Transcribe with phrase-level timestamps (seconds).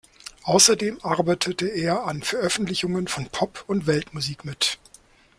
[0.45, 4.79] Außerdem arbeitete er an Veröffentlichungen von Pop und Weltmusik mit.